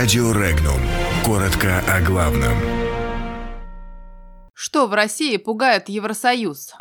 Радио 0.00 0.32
Регнум. 0.32 0.80
Коротко 1.26 1.84
о 1.86 2.00
главном. 2.00 2.56
Что 4.54 4.86
в 4.86 4.94
России 4.94 5.36
пугает 5.36 5.90
Евросоюз? 5.90 6.72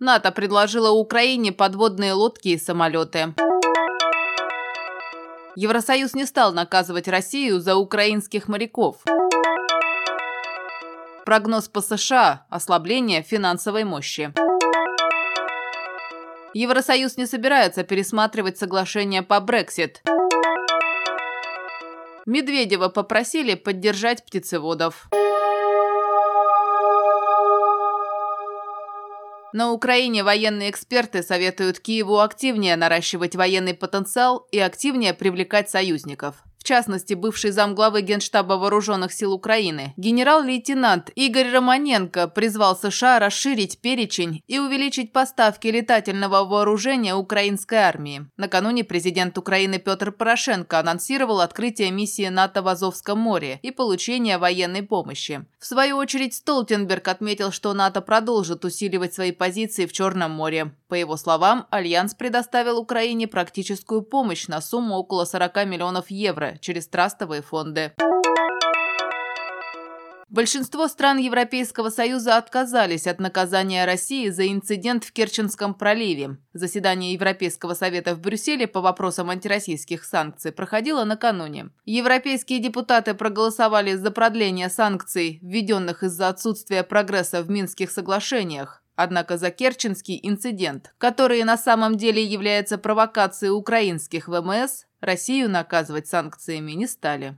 НАТО 0.00 0.32
предложило 0.32 0.90
Украине 0.90 1.52
подводные 1.52 2.12
лодки 2.14 2.48
и 2.48 2.58
самолеты. 2.58 3.34
Евросоюз 5.54 6.14
не 6.14 6.26
стал 6.26 6.52
наказывать 6.52 7.06
Россию 7.06 7.60
за 7.60 7.76
украинских 7.76 8.48
моряков. 8.48 8.96
Прогноз 11.24 11.68
по 11.68 11.82
США– 11.82 12.46
ослабление 12.50 13.22
финансовой 13.22 13.84
мощи. 13.84 14.34
Евросоюз 16.54 17.16
не 17.16 17.26
собирается 17.26 17.82
пересматривать 17.82 18.58
соглашение 18.58 19.22
по 19.22 19.40
Брексит. 19.40 20.02
Медведева 22.26 22.88
попросили 22.88 23.54
поддержать 23.54 24.24
птицеводов. 24.24 25.08
На 29.54 29.72
Украине 29.72 30.24
военные 30.24 30.70
эксперты 30.70 31.22
советуют 31.22 31.80
Киеву 31.80 32.20
активнее 32.20 32.76
наращивать 32.76 33.34
военный 33.34 33.74
потенциал 33.74 34.46
и 34.50 34.58
активнее 34.58 35.14
привлекать 35.14 35.68
союзников. 35.68 36.36
В 36.62 36.64
частности, 36.64 37.14
бывший 37.14 37.50
замглавы 37.50 38.02
Генштаба 38.02 38.52
Вооруженных 38.52 39.12
сил 39.12 39.32
Украины, 39.32 39.94
генерал-лейтенант 39.96 41.10
Игорь 41.16 41.50
Романенко 41.50 42.28
призвал 42.28 42.76
США 42.76 43.18
расширить 43.18 43.80
перечень 43.80 44.44
и 44.46 44.60
увеличить 44.60 45.12
поставки 45.12 45.66
летательного 45.66 46.44
вооружения 46.44 47.16
украинской 47.16 47.78
армии. 47.78 48.28
Накануне 48.36 48.84
президент 48.84 49.36
Украины 49.38 49.80
Петр 49.80 50.12
Порошенко 50.12 50.78
анонсировал 50.78 51.40
открытие 51.40 51.90
миссии 51.90 52.28
НАТО 52.28 52.62
в 52.62 52.68
Азовском 52.68 53.18
море 53.18 53.58
и 53.62 53.72
получение 53.72 54.38
военной 54.38 54.84
помощи. 54.84 55.44
В 55.58 55.66
свою 55.66 55.96
очередь 55.96 56.34
Столтенберг 56.34 57.08
отметил, 57.08 57.50
что 57.50 57.72
НАТО 57.72 58.02
продолжит 58.02 58.64
усиливать 58.64 59.14
свои 59.14 59.32
позиции 59.32 59.86
в 59.86 59.92
Черном 59.92 60.30
море. 60.30 60.76
По 60.86 60.94
его 60.94 61.16
словам, 61.16 61.66
Альянс 61.70 62.14
предоставил 62.14 62.78
Украине 62.78 63.26
практическую 63.26 64.02
помощь 64.02 64.46
на 64.46 64.60
сумму 64.60 64.94
около 64.94 65.24
40 65.24 65.66
миллионов 65.66 66.08
евро 66.08 66.51
через 66.60 66.88
трастовые 66.88 67.42
фонды. 67.42 67.92
Большинство 70.32 70.88
стран 70.88 71.18
Европейского 71.18 71.90
Союза 71.90 72.38
отказались 72.38 73.06
от 73.06 73.20
наказания 73.20 73.84
России 73.84 74.30
за 74.30 74.48
инцидент 74.48 75.04
в 75.04 75.12
Керченском 75.12 75.74
проливе. 75.74 76.38
Заседание 76.54 77.12
Европейского 77.12 77.74
Совета 77.74 78.14
в 78.14 78.20
Брюсселе 78.20 78.66
по 78.66 78.80
вопросам 78.80 79.28
антироссийских 79.28 80.04
санкций 80.04 80.50
проходило 80.50 81.04
накануне. 81.04 81.68
Европейские 81.84 82.60
депутаты 82.60 83.12
проголосовали 83.12 83.94
за 83.94 84.10
продление 84.10 84.70
санкций, 84.70 85.38
введенных 85.42 86.02
из-за 86.02 86.28
отсутствия 86.28 86.82
прогресса 86.82 87.42
в 87.42 87.50
Минских 87.50 87.90
соглашениях. 87.90 88.81
Однако 89.02 89.36
за 89.36 89.50
Керченский 89.50 90.20
инцидент, 90.22 90.94
который 90.96 91.42
на 91.42 91.58
самом 91.58 91.96
деле 91.96 92.22
является 92.22 92.78
провокацией 92.78 93.50
украинских 93.50 94.28
ВМС, 94.28 94.84
Россию 95.00 95.50
наказывать 95.50 96.06
санкциями 96.06 96.70
не 96.70 96.86
стали. 96.86 97.36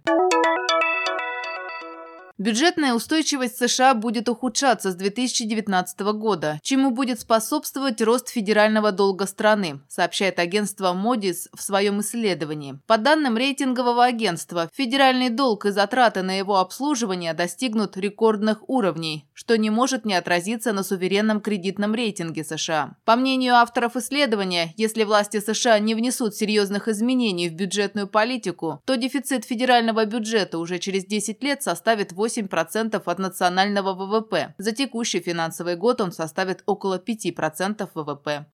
Бюджетная 2.37 2.95
устойчивость 2.95 3.59
США 3.59 3.95
будет 3.95 4.29
ухудшаться 4.29 4.91
с 4.91 4.97
2019 4.97 6.01
года, 6.15 6.59
чему 6.65 6.91
будет 6.91 7.21
способствовать 7.21 8.03
рост 8.03 8.29
федерального 8.29 8.91
долга 8.91 9.29
страны, 9.29 9.79
сообщает 9.89 10.41
агентство 10.41 10.93
Moody's 10.93 11.47
в 11.55 11.63
своем 11.63 12.01
исследовании. 12.01 12.81
По 12.89 12.99
данным 12.99 13.37
рейтингового 13.37 14.05
агентства, 14.05 14.69
федеральный 14.75 15.29
долг 15.29 15.65
и 15.67 15.71
затраты 15.71 16.23
на 16.23 16.37
его 16.37 16.57
обслуживание 16.57 17.35
достигнут 17.35 17.97
рекордных 17.97 18.69
уровней, 18.69 19.29
что 19.33 19.57
не 19.57 19.71
может 19.71 20.05
не 20.05 20.15
отразиться 20.15 20.73
на 20.73 20.83
суверенном 20.83 21.41
кредитном 21.41 21.95
рейтинге 21.95 22.43
США. 22.43 22.97
По 23.05 23.15
мнению 23.15 23.55
авторов 23.55 23.95
исследования, 23.95 24.75
если 24.77 25.05
власти 25.05 25.39
США 25.39 25.79
не 25.79 25.95
внесут 25.95 26.35
серьезных 26.35 26.89
изменений 26.89 27.49
в 27.49 27.55
бюджетную 27.55 28.09
политику, 28.09 28.83
то 28.87 28.97
дефицит 28.97 29.45
федерального 29.45 30.05
бюджета 30.05 30.59
уже 30.59 30.81
через 30.81 31.05
10 31.05 31.41
лет 31.45 31.63
составит 31.63 32.11
8 32.11 32.24
8% 32.25 33.03
от 33.05 33.19
национального 33.19 33.95
ВВП. 33.95 34.55
За 34.59 34.73
текущий 34.73 35.21
финансовый 35.21 35.77
год 35.77 36.01
он 36.01 36.13
составит 36.13 36.63
около 36.67 36.99
5% 36.99 37.89
ВВП. 37.95 38.47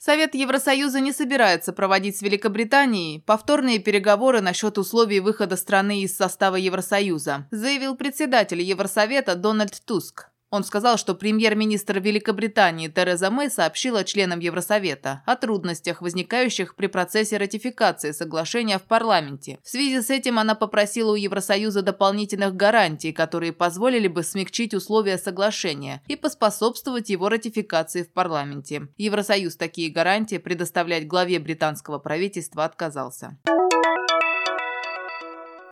Совет 0.00 0.34
Евросоюза 0.34 1.00
не 1.00 1.12
собирается 1.12 1.72
проводить 1.72 2.16
с 2.16 2.22
Великобританией 2.22 3.20
повторные 3.26 3.78
переговоры 3.78 4.40
насчет 4.40 4.78
условий 4.78 5.20
выхода 5.20 5.56
страны 5.56 6.02
из 6.02 6.16
состава 6.16 6.56
Евросоюза, 6.56 7.46
заявил 7.50 7.96
председатель 7.96 8.62
Евросовета 8.62 9.34
Дональд 9.34 9.82
Туск. 9.84 10.30
Он 10.50 10.64
сказал, 10.64 10.96
что 10.96 11.14
премьер-министр 11.14 12.00
Великобритании 12.00 12.88
Тереза 12.88 13.30
Мэй 13.30 13.50
сообщила 13.50 14.02
членам 14.02 14.40
Евросовета 14.40 15.22
о 15.26 15.36
трудностях, 15.36 16.00
возникающих 16.00 16.74
при 16.74 16.86
процессе 16.86 17.36
ратификации 17.36 18.12
соглашения 18.12 18.78
в 18.78 18.82
парламенте. 18.82 19.58
В 19.62 19.68
связи 19.68 20.00
с 20.00 20.08
этим 20.08 20.38
она 20.38 20.54
попросила 20.54 21.12
у 21.12 21.16
Евросоюза 21.16 21.82
дополнительных 21.82 22.54
гарантий, 22.54 23.12
которые 23.12 23.52
позволили 23.52 24.08
бы 24.08 24.22
смягчить 24.22 24.72
условия 24.72 25.18
соглашения 25.18 26.02
и 26.06 26.16
поспособствовать 26.16 27.10
его 27.10 27.28
ратификации 27.28 28.02
в 28.02 28.12
парламенте. 28.12 28.88
Евросоюз 28.96 29.56
такие 29.56 29.90
гарантии 29.90 30.38
предоставлять 30.38 31.06
главе 31.06 31.40
британского 31.40 31.98
правительства 31.98 32.64
отказался. 32.64 33.36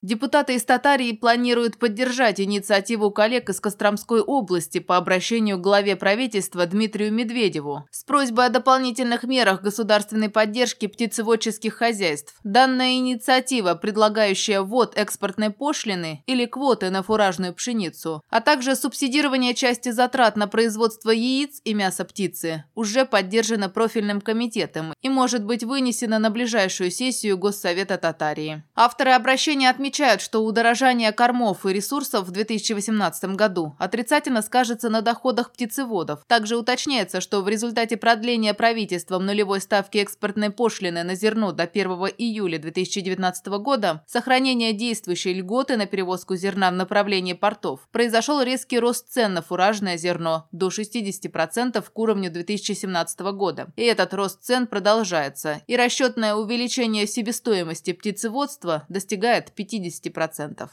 Депутаты 0.03 0.55
из 0.55 0.65
Татарии 0.65 1.13
планируют 1.13 1.79
поддержать 1.79 2.41
инициативу 2.41 3.11
коллег 3.11 3.49
из 3.49 3.61
Костромской 3.61 4.21
области 4.21 4.79
по 4.79 4.97
обращению 4.97 5.59
к 5.59 5.63
главе 5.63 5.97
правительства 5.97 6.67
Дмитрию 6.67 7.13
Медведеву 7.13 7.87
с 7.91 8.05
просьбой 8.05 8.47
о 8.47 8.51
дополнительных 8.51 9.25
мерах 9.25 9.63
государственной 9.63 10.29
поддержки 10.29 10.87
птицеводческих 10.87 11.75
хозяйств. 11.75 12.35
Данная 12.45 12.97
инициатива, 12.97 13.75
предлагающая 13.75 14.61
ввод 14.61 14.97
экспортной 14.97 15.51
пошлины 15.51 16.23
или 16.27 16.45
квоты 16.45 16.91
на 16.91 17.03
фуражную 17.03 17.55
пшеницу, 17.55 18.23
а 18.29 18.41
также 18.41 18.77
субсидирование 18.77 19.55
части 19.55 19.91
затрат 19.91 20.37
на 20.37 20.47
производство 20.47 21.11
яиц 21.11 21.61
и 21.65 21.75
мяса 21.75 22.05
птицы, 22.05 22.65
уже 22.75 23.07
поддержана 23.07 23.69
профильным 23.69 24.21
комитетом 24.21 24.93
и 25.01 25.09
может 25.09 25.45
быть 25.45 25.65
вынесена 25.65 26.19
на 26.19 26.31
ближайшую 26.31 26.91
сессию 26.91 27.39
Госсовета 27.39 27.97
Татарии. 27.97 28.63
Авторы 28.75 29.13
обращения 29.13 29.71
отмечают, 29.71 29.86
отмечают, 29.87 30.21
что 30.21 30.45
удорожание 30.45 31.13
кормов 31.13 31.65
и 31.65 31.73
ресурсов 31.73 32.27
в 32.27 32.33
2018 32.33 33.37
году 33.37 33.77
отрицательно 33.79 34.43
скажется 34.43 34.89
на 34.89 35.01
доходах 35.01 35.53
птицеводов. 35.53 36.25
Также 36.27 36.57
уточняется, 36.57 37.21
что 37.21 37.41
в 37.41 37.49
результате 37.49 37.97
продления 37.97 38.53
правительством 38.53 39.25
нулевой 39.27 39.61
ставки 39.61 39.99
экспортной 39.99 40.51
пошлины 40.51 41.05
на 41.05 41.15
зерно 41.15 41.53
до 41.53 41.63
1 41.63 41.87
июля 42.19 42.59
2019 42.59 43.47
года, 43.47 44.03
сохранение 44.09 44.73
действующей 44.73 45.35
льготы 45.35 45.77
на 45.77 45.87
перевозку 45.87 46.35
зерна 46.35 46.73
в 46.73 46.75
направлении 46.75 47.35
портов, 47.35 47.87
произошел 47.93 48.43
резкий 48.43 48.81
рост 48.81 49.09
цен 49.09 49.35
на 49.35 49.43
фуражное 49.43 49.97
зерно 49.97 50.49
до 50.51 50.67
60% 50.67 51.81
к 51.81 51.99
уровню 51.99 52.33
2017 52.33 53.21
года. 53.21 53.69
И 53.77 53.83
этот 53.83 54.15
рост 54.15 54.43
цен 54.43 54.67
продолжается, 54.67 55.63
и 55.69 55.77
расчетное 55.77 56.35
увеличение 56.35 57.07
себестоимости 57.07 57.93
птицеводства 57.93 58.85
достигает 58.89 59.53
50 59.53 59.76
50%. 59.79 60.69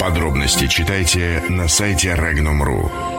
Подробности 0.00 0.66
читайте 0.68 1.42
на 1.48 1.68
сайте 1.68 2.08
Regnum.ru. 2.14 3.13